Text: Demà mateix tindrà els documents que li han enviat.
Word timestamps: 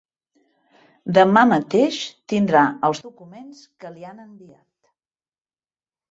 Demà 1.17 1.41
mateix 1.49 1.97
tindrà 2.33 2.63
els 2.89 3.01
documents 3.09 3.59
que 3.83 3.91
li 3.97 4.07
han 4.13 4.23
enviat. 4.25 4.89